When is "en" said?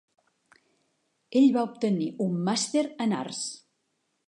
3.09-3.17